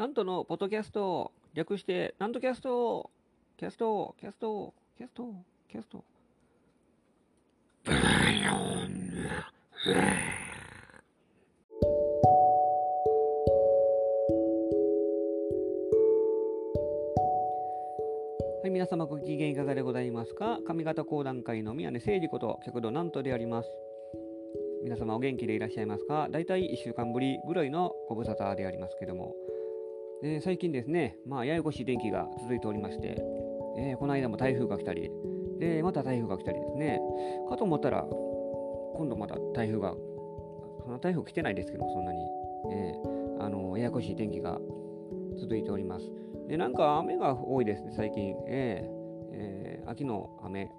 [0.00, 3.10] 南斗のポッドキャスト、略して、南斗キャスト、
[3.58, 5.34] キャスト、キャスト、キャスト、
[5.70, 6.02] キャスト。
[18.62, 20.60] はい、皆様ご機嫌いかがでございますか？
[20.64, 23.68] 上方講談界の宮根誠司こと、旭堂南斗であります。
[24.82, 26.28] 皆様お元気でいらっしゃいますか？
[26.30, 29.34] 大体1週間ぶりぐらいのご無沙汰でありますけども、
[30.22, 33.16] え最近ですね、まあ、ややこしい天気が続いておりまして、
[33.78, 35.10] えーこの間も台風が来たり、
[35.58, 37.00] で、また台風が来たりですね、
[37.48, 39.94] かと思ったら、今度また台風が、
[40.82, 42.18] そんな台風来てないですけど、そんなに、
[42.72, 44.60] えーあのややこしい天気が
[45.38, 46.10] 続いております。
[46.48, 48.34] で、なんか雨が多いですね、最近。
[48.46, 48.90] えー
[49.32, 50.70] えー秋の雨。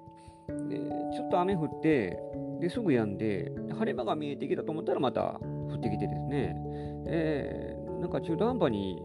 [0.70, 0.78] で
[1.14, 2.20] ちょっと雨降って、
[2.60, 6.56] ですぐ止んで、晴れ間が見えてきたと思ったらまた降ってきてですね、
[7.08, 9.02] えーなんか中途半端に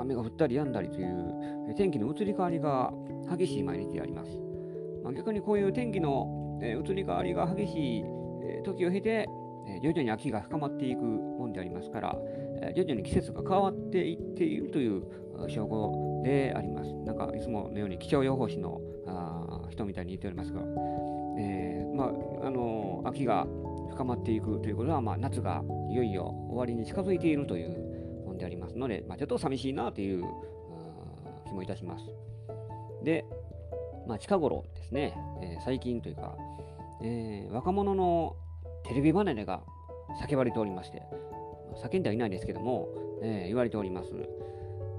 [0.00, 2.92] 雨が降ったり止んだりという天気の移り変わりが
[3.36, 4.30] 激しい毎日であります。
[5.02, 8.04] まあ、逆にこういう天気の、え移り変わりが激しい、
[8.42, 9.26] え時を経て、
[9.66, 12.18] え徐々に秋が深まっていくもんでありますから、
[12.60, 15.02] え徐々に季節が変わっていっているという
[15.48, 16.92] 証拠であります。
[17.04, 20.60] なんかいつものように気象予報士のあ人みたいに言っておりますが、
[21.38, 23.46] えーまああのー秋が
[23.90, 27.89] 深まっていくということは、まあ、夏がいよいよ終わりに近づいているという
[28.40, 30.24] でありますので、まあ、ちょっと寂しいなという
[31.46, 32.04] 気もいたします。
[33.04, 33.24] で、
[34.08, 36.36] まあ、近頃ですね、えー最近というか、
[37.02, 38.36] えー若者の
[38.84, 39.60] テレビ離れが
[40.26, 41.02] 叫ばれておりまして、
[41.70, 42.88] まあ叫んではいないですけども、
[43.22, 44.10] えー言われております。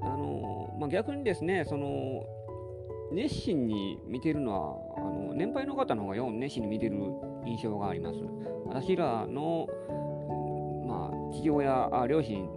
[0.01, 2.23] あのーまあ、逆にですね、その
[3.11, 6.95] 熱心に見てるのは、あの年配の方の方が熱心に見てる
[7.45, 8.17] 印象があります。
[8.65, 12.47] 私らの、うんまあ、父親、あ両親、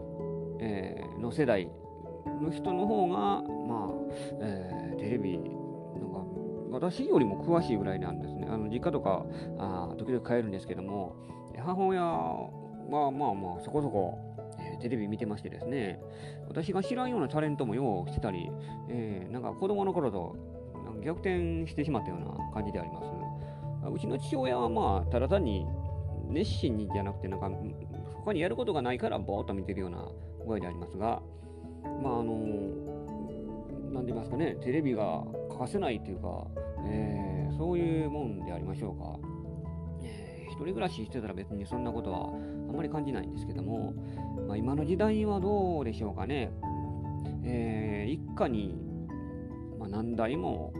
[0.60, 1.68] えーの世代
[2.42, 3.94] の人の方が、まあ
[4.40, 8.46] えーテレビのが私よりも詳しいぐらいなんですね。
[8.48, 9.24] あの実家とか
[9.58, 11.16] あ時々帰るんですけども、
[11.58, 12.50] 母親は
[12.90, 14.18] まあまあそこそこ、
[14.58, 16.00] えーテレビ見てましてですね、
[16.48, 18.50] 私が知らんようなタレントもようしてたり、
[18.88, 20.36] えーなんか子供の頃と
[21.04, 23.06] 逆転してしまったような感じであります。
[23.92, 25.66] うちの父親はまあ、ただ単に
[26.28, 27.50] 熱心にじゃなくて、なんか
[28.14, 30.08] 他にやることがないからぼーっと見てるような
[30.46, 31.22] 具合でありますが、
[32.02, 32.34] まああの
[33.92, 36.46] なんて言いますかね、テレビが欠かせないというか、
[36.86, 39.18] えーそういうもんでありましょうか。
[40.02, 43.94] えー一人暮らししてたら別にそんなことはあんまり感じないんですけども、
[44.48, 46.50] まあ、今の時代はどうでしょうかね。
[47.44, 48.76] えー一家に、
[49.78, 50.72] まあ、何台も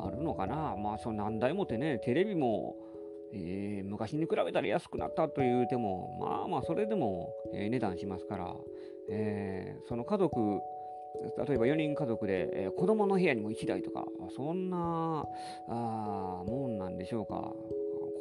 [0.00, 0.76] あるのかな。
[0.76, 2.76] まあ、その何台もってね、テレビも、
[3.32, 8.56] えー昔に比べたら安くなったというても、まあまあ、それでも、えー値段しますから、
[9.10, 10.60] えーその家族、
[11.46, 14.04] 例えば4人家族で、えー子供の部屋にも1台とか、
[14.34, 15.26] そんな
[15.68, 17.52] あもんなんでしょうか。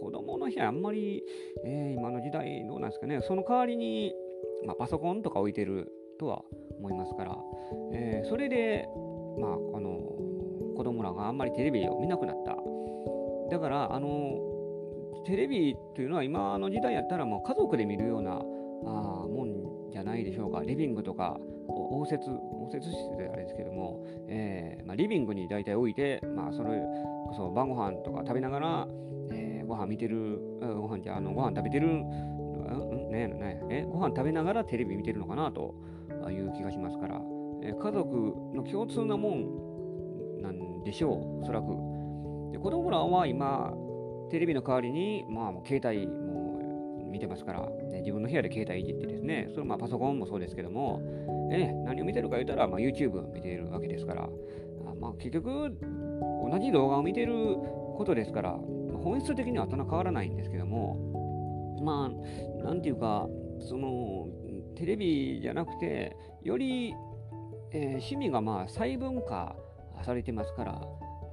[0.01, 1.23] 子供の部屋あんまり、
[1.65, 3.21] えー今の時代どうなんですかね。
[3.21, 4.13] その代わりに、
[4.65, 6.43] まあ、パソコンとか置いてるとは
[6.79, 7.37] 思いますから、
[7.93, 8.87] えーそれで、
[9.39, 9.99] まあ、あの
[10.75, 12.57] 子供らがあんまりテレビを見なくなった。
[13.51, 14.39] だから、あの
[15.25, 18.41] テレビというのは今の時代やったらもう家族で見るような
[18.85, 19.50] あもん
[20.11, 20.61] ないでしょうか。
[20.65, 26.79] リビングとか応接、応接室であれですけども、えーまあ、リビングに大体置いて、まあ、それ
[27.27, 28.87] こそ晩ご飯とか食べながら、
[29.31, 35.75] えーご飯見てる、ご飯じゃあのご飯食べてる、んねねえご飯食べながらテレビ見てるのかなと
[36.29, 37.21] いう気がしますから、
[37.63, 41.67] えー家族の共通なもんなんでしょう、おそらく。
[42.51, 43.73] で子供らは今、
[44.29, 46.30] テレビの代わりに、まあ、もう携帯も
[47.11, 51.01] 見てますから、ね自分の部屋で携帯いじってですね、それまあパソコンもそうですけども、
[51.51, 55.77] え何を見てるか言ったら、まあ、YouTube 見ているわけですから、あまあ、結局、
[56.49, 57.33] 同じ動画を見てる
[57.97, 58.51] ことですから、
[59.03, 63.27] 本質的にはそんな変わらないんですけども、まあ、なんていうか、
[63.59, 64.27] その、
[64.75, 66.93] テレビじゃなくて、より、
[67.73, 69.55] えー趣味がまあ細分化
[70.03, 70.81] されてますから、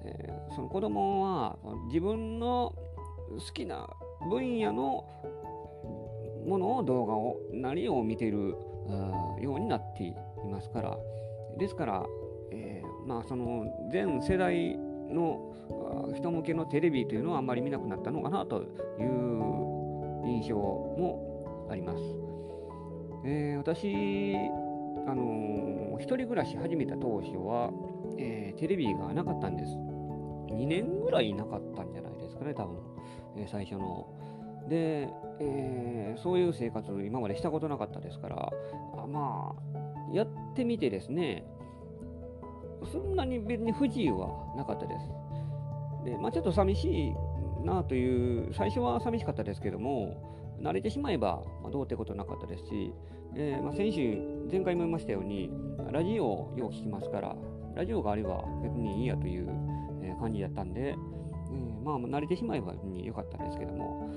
[0.05, 1.57] えーその子供は
[1.89, 2.75] 自分の
[3.31, 3.89] 好きな
[4.29, 5.05] 分野の
[6.49, 8.57] ものを動画を何を見ている
[9.41, 10.15] ようになってい
[10.51, 10.99] ますから
[11.59, 12.07] ですから、
[12.51, 14.77] えーまあその全世代
[15.11, 15.55] の
[16.15, 22.03] 人向けのテレビというのはあんまり見なくなったのかなという印象もあります。
[23.25, 24.37] えー私
[25.07, 27.73] あのー一人暮らし始めた当初は、
[28.19, 29.73] えーテレビがなかったんです。
[29.73, 32.77] 2年ぐらいなかったんじゃないですかね、多分、
[33.37, 34.07] えー最初の。
[34.69, 35.09] で、
[35.41, 38.53] えーそういう生活を、今までしたことなかったですから、
[38.97, 41.45] あまあ、やってみてですね、
[42.93, 45.07] そんなに別に不自由はなかったです。
[46.05, 47.15] で、まあ、ちょっと寂しい
[47.65, 52.93] なという、最初は寂しかったですけども、慣れてしまえば、まあ、どうってことなかったですし、
[53.37, 54.19] えー、まあ、先週、
[54.51, 55.51] 前回も言いましたように、
[55.93, 57.37] ラジオをよう聞きますから、
[57.75, 59.49] ラジオがあれば別にいいやという、
[60.19, 60.97] 感じだったんで、
[61.53, 64.11] えー、まあ、慣れてしまえばに良かったんですけども、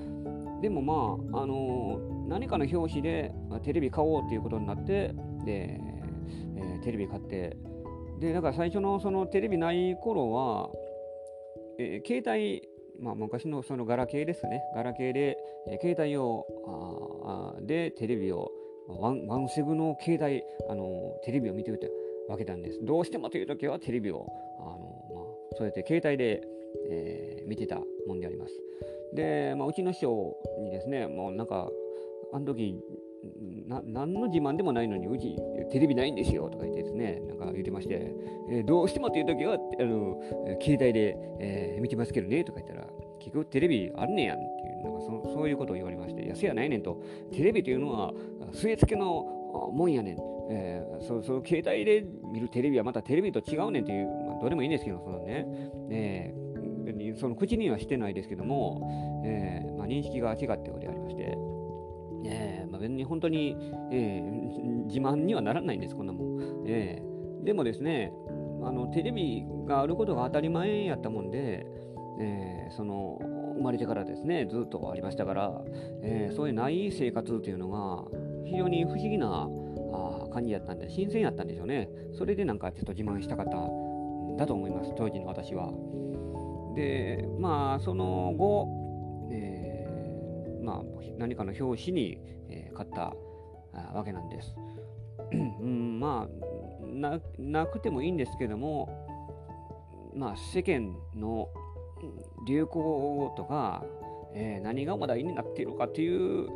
[0.62, 3.34] でもまあ、あのー、何かの表紙で、
[3.64, 5.14] テレビ買おうということになって、
[5.44, 5.80] で、
[6.56, 7.56] えー、テレビ買って、
[8.20, 10.70] で、だから最初のそのテレビない頃は、
[11.78, 12.68] えー、携帯、
[13.00, 15.36] まあ、昔のそのガラケーですね、ガラケーで、
[15.68, 16.46] えー、携帯用
[17.24, 18.50] あでテレビを、
[18.88, 21.88] ワンワンセグの携帯、あのー、テレビを見ていた
[22.28, 22.78] わけなんです。
[22.84, 24.26] どうしてもという時はテレビを、
[24.60, 25.24] あのまあ、
[25.56, 26.42] そうやって携帯で、
[26.90, 28.54] えー、見てたもんであります。
[29.14, 31.70] で、まあ、うちの師匠にですね、もうなんか、
[32.32, 32.82] あの時
[33.68, 35.36] な何の自慢でもないのにうち
[35.70, 38.12] テレビないんですよとか言ってですねなんか言ってまして、
[38.50, 40.20] えー、どうしてもという時はあの
[40.60, 42.86] 携帯で、えー、見てますけどねとか言ったら
[43.20, 47.00] 結局テレビあんねやんっていうなんかそそういうことを言われましていやせやないねんと
[47.32, 48.12] テレビというのは
[48.52, 49.22] 据え付けの
[49.72, 50.16] もんやねん、
[50.50, 55.46] えー、そその携帯で見るテレビはまたテレビと違うねんという、まあ、どうでもいいんですけどそのね、
[55.90, 56.41] えー、
[57.16, 61.36] その口にはしてないですけども、えーまあ、認識が違っておりありまして、
[62.24, 63.56] えーまあ、別に本当に、
[63.90, 66.64] えー、自慢にはならないんです、こんなもん。
[66.66, 68.12] えー、でもですね
[68.64, 71.66] あの、テレビがあることが当たり前やったもんで、
[72.20, 73.18] えー、その
[73.56, 75.62] 生まれてからですね、ずっとありましたから、
[76.02, 78.04] えー、そういうない生活というのが
[78.44, 79.48] 非常に不思議な
[79.92, 81.88] あ感じやったんで、新鮮やったんでしょうね。
[82.14, 85.72] それでなんかちょっと自慢したかったんだと思います、当時の私は。
[86.74, 88.68] で、まあ、その後、
[89.30, 90.82] えーまあ、
[91.18, 93.14] 何かの表紙に、えー、買った
[93.94, 94.54] わけなんです。
[95.32, 98.88] うん、まあな、なくてもいいんですけども、
[100.14, 101.48] まあ、世間の
[102.46, 103.84] 流行とか、
[104.34, 106.48] えー、何が話題になっているかという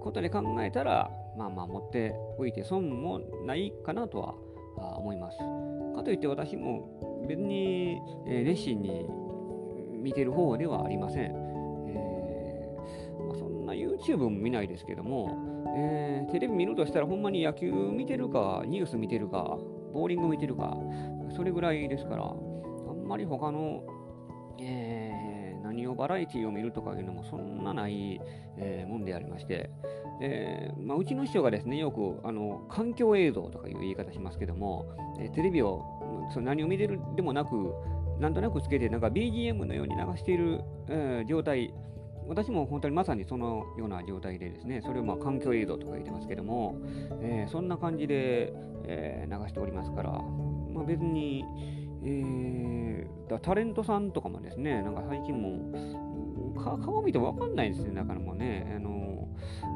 [0.00, 5.38] ことで考えたら、まあまあ持っておいて損もないかなとは思います。
[5.96, 9.06] かといって私も別に、えー、熱心に
[10.06, 11.34] 見てる方ではありません。
[13.74, 15.36] YouTube も見ないですけども、
[15.76, 19.58] えー、テレビ見るとしたらほんまに野球見てるか、ニュース見てるか、
[19.92, 20.76] ボーリング見てるか、
[21.34, 23.82] それぐらいですから、あんまり他の、
[24.60, 28.20] えー、何をバラエティを見るとかいうのもそんなない、
[28.56, 29.70] えー、もんでありまして、
[30.22, 34.86] えーまあ、うちの師匠がですね、よくあの環境映像とかいう言い方しますけども、
[35.18, 35.84] えー、テレビを
[36.32, 37.74] そ何を見てるでもなく、
[38.20, 41.72] なんとなくつけて、なんか BGM のように流している、えー、状態、
[42.28, 46.80] 私も本当にまさにそのような状態でですね、それをまあ環境映像とか言ってますけども、
[47.20, 48.52] えー、そんな感じで、
[48.84, 51.44] えー、流しておりますから、まあ、別に、
[52.04, 55.72] えー、タレントさんとかもですね、なんか最近も
[56.84, 59.28] 顔見てわかんないですね、だからもうね、あの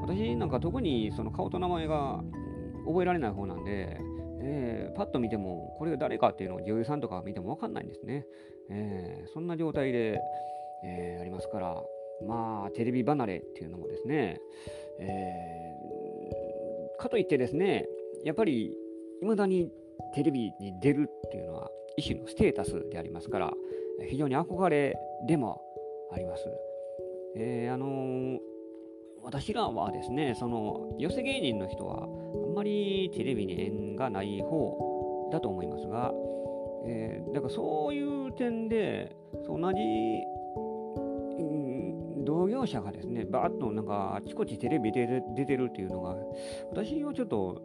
[0.03, 2.23] 私なんか特にその顔と名前が
[2.87, 4.01] 覚えられない方なんで、
[4.43, 8.27] えー、パッと見ても、これが誰かっていうのを女優さんとか見てもわかんないんですね。
[8.71, 10.21] えー、そんな状態で、
[10.85, 11.83] えー、ありますから、
[12.27, 14.41] まあ、テレビ離れっていうのもですね、
[14.99, 17.87] えー、かといってですね、
[18.25, 18.77] やっぱり、
[19.21, 19.71] 未だに
[20.15, 23.53] テレビに出るっていうのは、一種のステータスでありますから、
[24.09, 25.61] 非常に憧れでも
[26.13, 26.47] あります。
[27.37, 28.39] えー、あのー、
[29.23, 32.07] 私らはですね、その寄せ芸人の人は、あ
[32.53, 36.13] んまりテレビに縁がない方だと思いますが、
[36.87, 39.79] えー、だからそういう点で、同じ
[42.25, 46.17] 同業者がですね、バーッとなんかあちこちテレビで出てるっていうのが、
[46.71, 47.63] 私はちょっと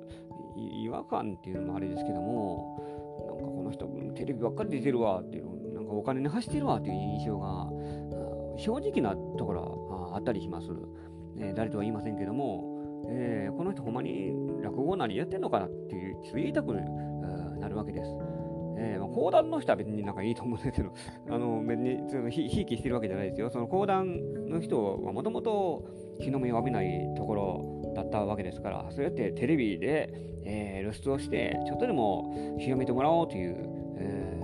[0.58, 3.86] 違和感っていうのもあれですけども、なんかこの人、
[4.16, 7.70] テレビばっかり出てるわっていう、なんかお金に走ってるわっていう印象が、
[8.58, 10.68] 正直なところはあったりします。
[11.40, 12.76] え、誰とは言いませんけども、
[13.08, 16.74] えー、この人ほんまに落語なりやってんのかなっていう、言いたく
[17.60, 18.10] なるわけです。
[18.78, 20.92] えー、まあ、講談の人は別になんかいいと思うんですけど、
[21.34, 23.50] あの別にそのひひいきしてるわけじゃないですよ。
[23.50, 25.86] その講談の人はもともと
[26.20, 30.12] 日の目を浴びないところだったわけですから、そうやってテレビで、
[30.44, 33.56] えー、露出をして、ちょっとでも広めてもらおうという、
[33.98, 34.40] え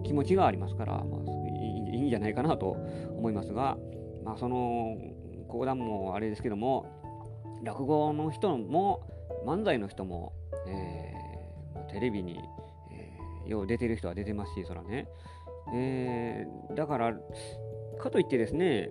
[0.00, 2.76] ー、気持ちがありますから、まあいい、いいんじゃないかなと
[3.16, 3.78] 思いますが、
[4.22, 4.96] まあ、その
[5.48, 6.86] 講談もあれですけども、
[7.62, 9.02] 落語の人も
[9.46, 10.32] 漫才の人も、
[10.66, 12.38] えー、テレビに
[13.46, 15.08] よう出てる人は出てますし、そらね。
[15.74, 17.14] えー、だから、
[17.98, 18.90] かといってですね、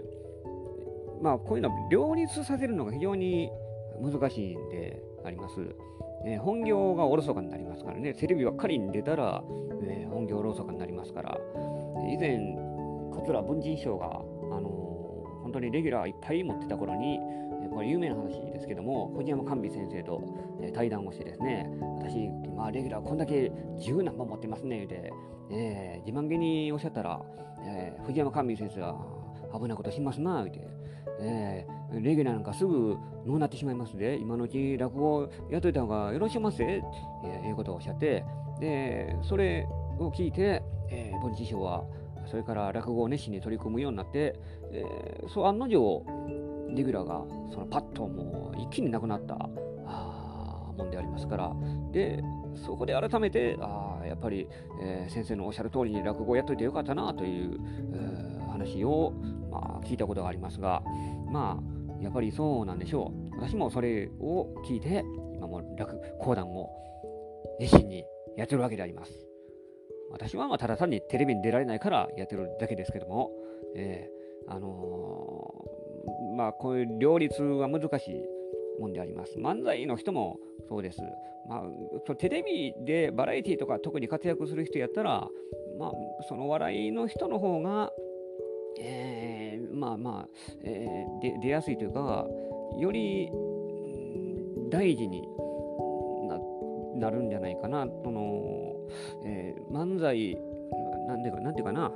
[1.22, 3.50] まあ、こういうのを両立させるのが非常に
[4.02, 5.56] 難しいんであります。
[6.26, 9.44] えー、本業がおろそかになりますからね、テレビばっかりに出たら、
[9.84, 11.38] えー、本業おろそかになりますから、
[12.12, 12.58] 以前、
[13.14, 14.22] 桂文珍師匠が、
[15.56, 17.20] 当にレギュラーいっぱい持ってた頃に、
[17.74, 20.22] これ有名な話ですけども、藤山寛美先生と、
[20.74, 21.70] 対談をしてですね、
[22.00, 25.12] 私、まあ、レギュラーこんだけ十何本持ってますね、で、
[25.52, 27.22] えー、自慢げにおっしゃったら、
[27.64, 28.98] えー、藤山寛美先生は
[29.54, 30.68] 危ないことしますな、言うて、
[31.22, 36.82] えー、レギュラーなんかすぐのうなってしまいますで、今のうち落語やっといた方がよろしいますえ、
[37.26, 38.24] えー、いうことをおっしゃって、
[38.60, 39.68] で、それ
[40.00, 41.84] を聞いて、えー、盆師匠は、
[42.27, 44.39] それから落語を熱心に取り組むようになって、
[44.72, 46.03] えー、そう案の定、
[46.70, 49.38] レギュラーがそのパッともう一気になくなった
[49.86, 51.53] あもんでありますから、
[51.91, 52.24] で、
[52.55, 54.48] そこで改めて、あやっぱり、
[54.82, 57.60] えー、先生のおっしゃる通りに落語をやっといてよかったなという、
[57.94, 59.13] えー、話を、
[59.51, 60.84] まあ、聞いたことがありますが、
[61.32, 63.38] まあ、やっぱりそうなんでしょう。
[63.38, 65.03] 私もそれを聞いて、
[65.34, 66.70] 今も落講談を
[67.60, 68.05] 熱心に
[68.36, 69.35] やってるわけであります。
[70.12, 73.32] 私はまあただ単にテレビに出られないからやってるだけですけども、
[73.76, 78.26] えー、あのー、まあこういう両立は難しい
[78.80, 79.38] もんであります。
[79.38, 81.02] 漫才の人もそうです。
[81.48, 85.28] まあ、テレビでバラエティとか特に活躍する人やったら、
[85.78, 85.92] まあ、
[86.28, 87.92] その笑いの人の方が、
[88.80, 90.28] えー、まあまあ、
[90.64, 92.28] えー、出やすいというか、
[92.80, 93.30] より
[94.72, 95.28] 大事に
[97.00, 97.88] なるんじゃないかな。
[98.04, 98.65] その
[99.24, 100.38] えー、漫才、
[101.08, 101.92] なんでか、なんていうかな。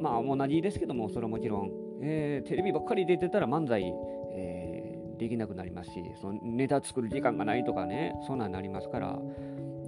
[0.00, 1.70] まあ同じですけども、それはもちろん、
[2.00, 3.92] えー、テレビばっかり出てたら漫才
[4.32, 9.18] え、できなくなりますしそのネタ作る時間がないとかねそんなんなりますから。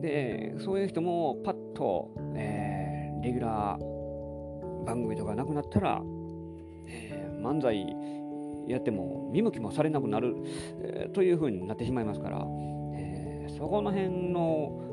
[0.01, 6.01] でそういう人もパッと、えー、レギュラー番組とかなくなったら、
[6.87, 7.87] えー、漫才
[8.67, 10.37] やっても見向きもされなくなる、
[10.83, 12.39] えー、というふうになってしまいますから、
[12.95, 14.90] えー、そこの辺の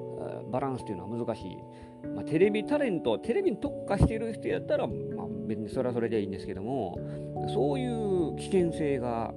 [0.51, 1.58] バランスというのは難しい、
[2.16, 6.98] まあ、テレビタレントテレビに特化している人やったら、まあ、別にそれはそれでいいんですけども
[7.54, 9.34] そういう危険性が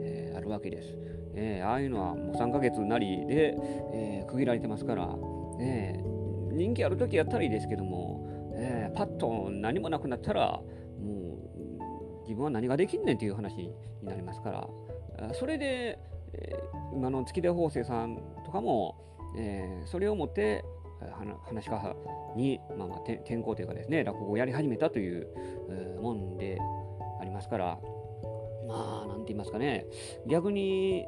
[0.00, 0.96] えー、あるわけです。
[1.34, 3.56] えー、ああいうのはもう3ヶ月なりで、
[3.94, 5.08] えー、区切られてますから、
[5.60, 10.60] えー、人気ある時やったらいいですけども、えー、パッと何もなくなったら
[11.00, 11.38] も
[12.20, 14.50] う自分は何ができんねんっていう話になりますか
[15.18, 15.98] らそれで、
[16.34, 20.64] えー、今の月出法政さんとかも、えー、それをもって
[21.48, 21.96] 話し家
[22.36, 25.26] に、まあ、まあ転校というかですね落語をやり始めたという、
[25.68, 26.58] えー、もんで
[27.20, 27.78] ありますから
[28.66, 29.86] まあ、なんて言いますかね、
[30.26, 31.06] 逆に、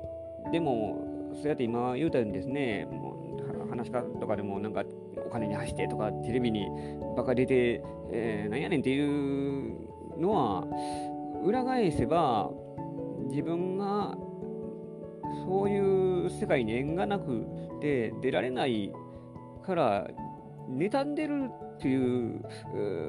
[0.53, 4.85] でも、そうやって今言うたようにですね、もう話し家とかでもなんか
[5.27, 6.69] お金に走ってとか、テレビに
[7.17, 10.67] バカ出て、えー、なんやねんっていうのは、
[11.45, 12.51] 裏返せば、
[13.29, 14.17] 自分が
[15.47, 17.47] そういう世界に縁がなく
[17.81, 18.93] て出られない
[19.65, 20.09] から
[20.69, 22.41] 妬んでるっていう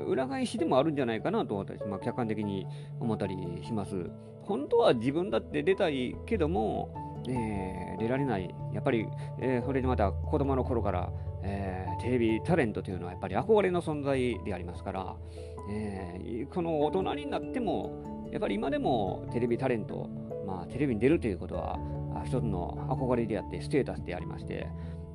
[0.07, 2.65] 裏返しでもあるんじゃないかなと私、まあ、客観的に
[2.99, 4.09] 思ったりします。
[4.43, 8.53] 本当は自分だって出たいけども、えー、出られない。
[8.73, 9.07] やっぱり、
[9.39, 11.11] えー、それでまた子供の頃から、
[11.43, 15.15] えー、テレビタレントというのはやっぱり憧れの存在でありますから、
[15.71, 20.09] えー、この大人になっても、やっぱり今でもテレビタレント、
[20.45, 21.79] まあ、テレビに出るということは、
[22.25, 24.67] 一つの憧れであって、ステータスでありまして、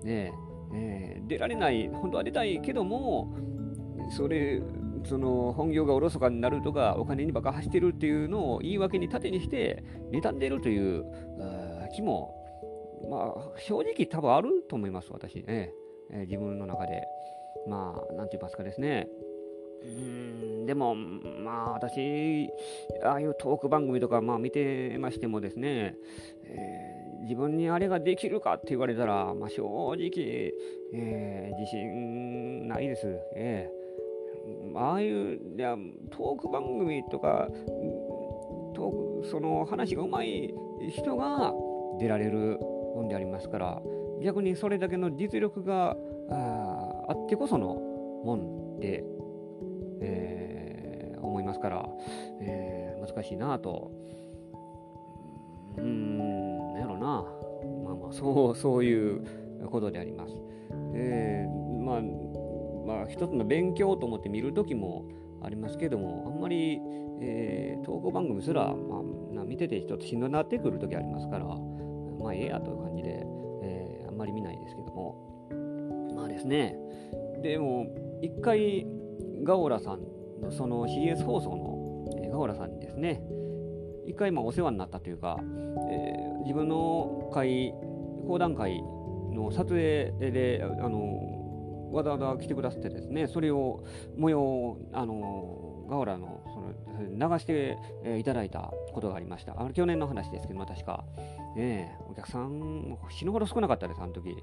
[0.02, 0.32] ね
[0.74, 3.34] えー、出られない、本当は出たいけども、
[4.16, 4.62] それ
[5.04, 11.04] その本業がおろそかになるとかお金にばか走ってるっていうのを言い訳に盾にして妬んでるという
[11.94, 12.34] 気も
[13.08, 15.36] まあ正直多分あると思います私。
[15.36, 15.72] ね、
[16.10, 17.02] えー、自分の中で。
[17.68, 19.06] まあ何て言いますかですね。
[19.82, 22.48] うんでもまあ私
[23.02, 25.94] ああいうトーク番組とかまあ見てましてもですね、
[26.44, 30.52] えー、自分にあれができるかって言われたら、まあ、正直、
[30.94, 33.80] えー、自信ないです、えー
[34.74, 35.76] ああいういや
[36.10, 37.48] トーク番組とか
[38.74, 40.52] トークその話がうまい
[40.90, 41.52] 人が
[41.98, 42.58] 出られる
[42.94, 43.82] もんでありますから
[44.22, 45.96] 逆にそれだけの実力が
[46.30, 47.74] ああってこその
[48.24, 49.02] もんで、
[50.00, 51.88] えー、思いますから、
[52.40, 53.90] えー、難しいなと。
[57.00, 57.24] な。
[57.84, 59.22] まあまあそう そういう
[59.70, 60.34] ことであります。
[60.94, 62.02] えー、まあ
[62.86, 65.04] まあ、一つの勉強と思って見るときも
[65.42, 66.80] ありますけども、あんまり、
[67.20, 73.26] えー、投稿番組すら、まあ、見てて一つしんどなってくるときありますから、まあ、ええやという感じで、
[73.62, 75.14] えー、あんまり見ないですけども、
[76.16, 76.76] まあですね、
[77.42, 77.86] でも、
[78.22, 78.86] 一回、
[79.42, 80.00] ガオラさん
[80.42, 83.22] の、その CS 放送の、えー、ガオラさんにですね、
[84.06, 87.72] 一回まあお世話になったというか、えー、自分の会
[88.26, 88.82] 講談会
[89.32, 93.84] の撮影で、あのわざわざ来てくださってですね、それを
[94.16, 96.60] 模様あのガオラのそ
[97.00, 97.78] 流して、
[98.18, 99.60] いただいたことがありました。
[99.60, 101.04] あの去年の話ですけど、確か。
[101.56, 104.36] えー、お客さん、死ぬほど少なかったです、あの時。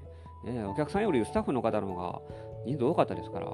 [0.46, 2.20] えー、お客さんよりスタッフの方の方が
[2.66, 3.46] 人数多かったですから、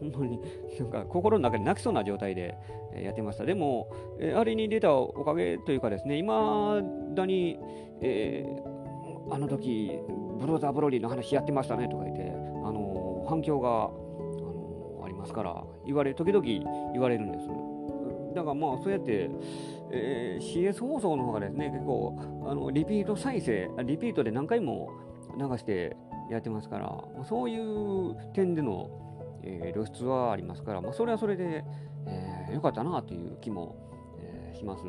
[0.00, 0.40] 本当に
[0.78, 2.56] なんか心の中で泣きそうな状態で
[3.02, 3.44] やってました。
[3.44, 6.80] でも、え、あれに出たおかげというかですね、いま
[7.14, 7.58] だに、
[8.00, 9.98] えー、あの時、
[10.38, 16.44] ブローザーブロリーの話やってましたねとか言って、あの、反響が、あの、ありますから、言われ、時々
[16.92, 17.48] 言われるんです。
[18.34, 19.30] だからまあ、そうやって、
[19.90, 22.16] えー、CS 放送の方がですね、結構、
[22.48, 24.90] あのリピート再生、リピートで何回も
[25.38, 25.96] 流して
[26.30, 28.90] やってますから、そういう点での、
[29.46, 31.64] えー、露出はありますから、まあ、それはそれで、
[32.06, 33.76] えー、よかったなという気も、
[34.18, 34.84] えー、します。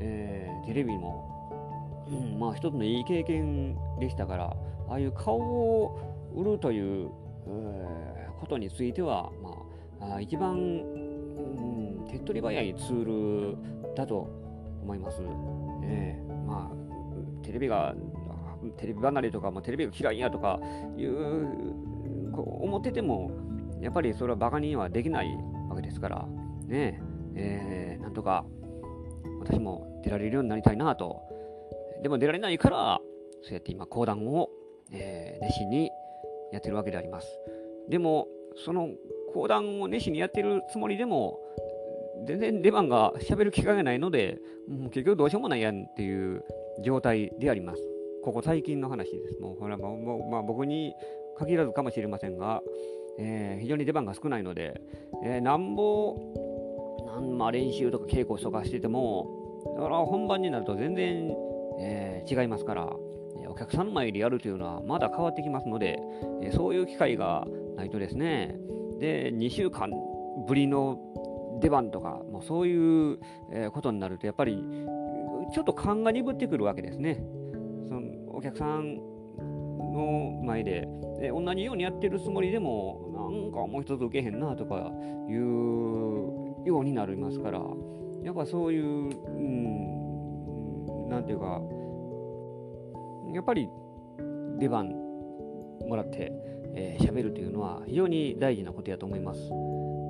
[0.00, 4.56] えー、テレビも、うん、まあ一つのいい経験でしたから、
[4.88, 7.10] ああいう顔を売るという、
[7.46, 9.30] えー、ことについては、
[10.00, 14.28] まあ、あ一番、うん、手っ取り早いツールだと
[14.82, 15.22] 思います。
[15.84, 17.94] えー、まあ、テレビが
[18.76, 20.58] テレビ離れとか、まあ、テレビが嫌いやとか
[20.96, 23.30] いうこう思ってても
[23.80, 25.28] やっぱりそれはバカにはできない
[25.68, 26.26] わけですから
[26.66, 27.00] ね
[27.36, 28.44] えー、なんとか
[29.40, 31.22] 私も出られるようになりたいなと
[32.02, 33.00] でも出られないから
[33.42, 34.48] そうやって今講談を、
[34.92, 35.90] えー、熱心に
[36.52, 37.26] やってるわけであります
[37.88, 38.28] でも
[38.64, 38.90] その
[39.32, 41.40] 講談を熱心にやってるつもりでも
[42.26, 44.38] 全然出番が喋る機会がないので、
[44.68, 46.44] もう結局どうしようもないやんっていう
[46.84, 47.82] 状態であります。
[48.22, 49.40] ここ最近の話です。
[49.40, 50.94] もうこれはもう、まあ、僕に
[51.36, 52.62] 限らずかもしれませんが、
[53.18, 54.80] えー、非常に出番が少ないので、
[55.24, 56.16] えー、なんぼ、
[57.06, 59.26] なんまあ、練習とか稽古とかしてても、
[59.76, 61.34] だから本番になると全然、
[61.80, 62.92] えー、違いますから、
[63.42, 65.98] えお客さん前でやるというのはまだ変わってきますので、
[66.42, 68.56] えそういう機会がないとですね、
[69.00, 69.90] で、2週間
[70.46, 70.98] ぶりの
[71.60, 73.18] 出番とか、もうそういう、
[73.52, 74.64] えことになると、やっぱり
[75.52, 77.22] ちょっと勘が鈍ってくるわけですね。
[77.88, 78.96] そのお客さん
[79.92, 80.88] の前で
[81.20, 83.03] で同じようにやってるつもりでも
[83.42, 84.92] なんかもう一つ受けへんなとか
[85.28, 87.60] いうようになりますから
[88.22, 91.60] やっぱそういう、うん、なんていうか
[93.32, 93.68] やっぱり
[94.58, 96.32] 出番もらって
[96.74, 99.40] 喋、えー、るというのは非常に大事なことやと思います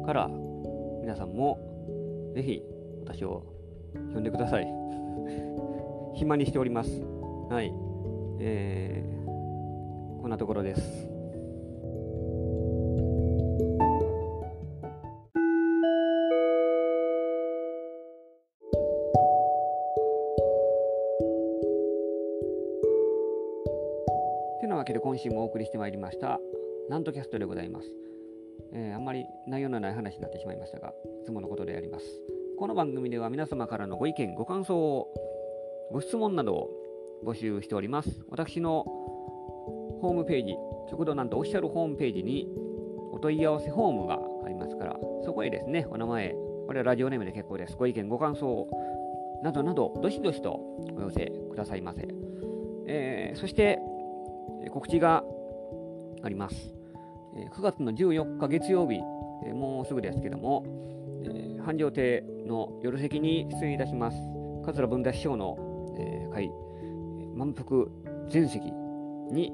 [0.06, 0.28] から
[1.00, 1.58] 皆さんも
[2.34, 2.62] ぜひ
[3.04, 3.44] 私を
[4.12, 4.66] 呼んでください
[6.14, 7.14] 暇にしております
[7.50, 7.72] はい。
[8.40, 9.24] えー、
[10.20, 11.13] こんなところです。
[25.85, 26.40] まいりました
[26.88, 27.88] なんとキャストでございます、
[28.73, 32.07] えー、あんまり内容のない話になってしまいましたがいつものことであります
[32.59, 35.09] この番組では皆様からのご意見ご感想を
[35.92, 36.70] ご質問などを
[37.25, 38.25] 募集しております。
[38.29, 40.55] 私のホームページ、
[40.90, 42.49] 極度なんとオフィシャルホームページに
[43.12, 46.35] お問い合わせフォームがありますから、そこへですね、お名前、
[46.66, 47.77] これはラジオネームで結構です。
[47.77, 48.68] ご意見、ご感想
[49.42, 50.61] などなど、どしどしと
[50.97, 52.07] お寄せくださいませ。
[52.87, 53.79] えー、そして、
[54.70, 55.25] 告知が
[56.24, 56.74] あります。
[57.56, 59.00] 9月の14日月曜日、
[59.52, 60.64] もうすぐですけども、
[61.64, 64.16] 繁盛亭の夜席に出演いたします。
[64.64, 65.58] 桂文田師匠の、
[65.98, 66.50] え、会
[67.34, 67.87] 満腹
[68.28, 68.70] 全席
[69.30, 69.52] に、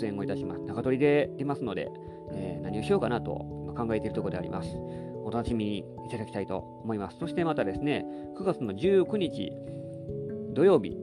[0.00, 0.62] 出演をいたします。
[0.62, 1.90] 中取りで出ますので、
[2.62, 3.34] 何をしようかなと
[3.76, 4.76] 考えているところであります。
[5.24, 7.18] お楽しみにいただきたいと思います。
[7.18, 8.04] そしてまたですね、
[8.36, 9.52] 9月の19日
[10.54, 10.96] 土曜日、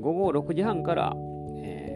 [0.00, 1.16] 午後6時半から、
[1.56, 1.93] え、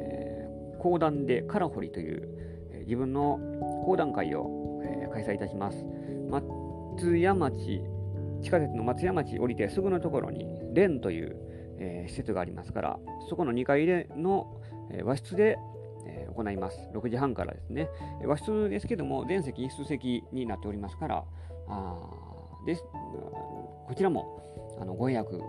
[0.79, 2.29] 講談でカラホリという、
[2.73, 3.39] えー、自分の
[3.85, 5.85] 講談会を、えー、開催いたします。
[6.31, 7.83] 松屋町、
[8.43, 14.61] 地下鉄の松屋町降りてすぐのところに、蓮というえー、施設がありますから、そこの2階での、
[14.91, 15.59] えー、和室で、
[16.07, 16.79] えー、行います。
[16.95, 17.89] 6時半からですね。
[18.25, 21.25] 和室ですけども、全席、数席になっておりますから、
[21.69, 21.97] あ
[22.67, 25.41] ですこちらもあのご予約、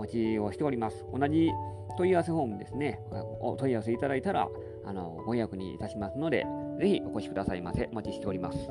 [0.00, 1.04] 待ちをしております。
[1.12, 1.50] 同じ
[1.96, 3.00] 問い合わせフォームですね、
[3.40, 4.48] お問い合わせいただいたら、
[4.84, 6.46] あのご予約にいたしますので、
[6.78, 7.88] ぜひお越しくださいませ。
[7.92, 8.70] お待ちしております。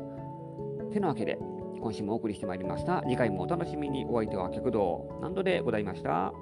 [0.91, 1.37] てなわけで、
[1.81, 3.01] 今週もお送りしてまいりました。
[3.03, 6.33] 次回もお楽しみにお相手は極道何度でございました。